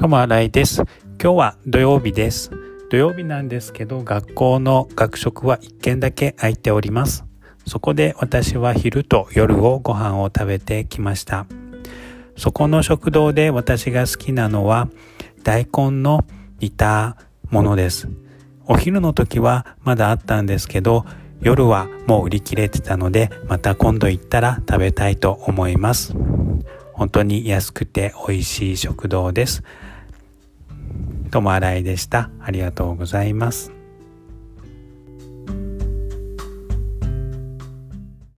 [0.00, 0.76] ともあらいです。
[0.76, 0.86] 今
[1.18, 2.50] 日は土曜日です。
[2.88, 7.26] 土曜日なんですけど、学校の学食は1軒だけ空いております。
[7.66, 11.44] そこで私は昼と夜をご飯を食べてきました。
[12.34, 14.88] そこの食堂で私が好きなのは
[15.44, 16.24] 大根の
[16.60, 17.18] 煮た
[17.50, 18.08] ものです。
[18.64, 21.04] お昼の時はまだあったんですけど、
[21.42, 26.14] 夜はもう売り切れてたので、また今度行ったら食べたいと思います。
[26.94, 29.62] 本当に安くて美味しい食堂です。
[31.30, 32.30] ともあらいでした。
[32.40, 33.79] ありがとうございます。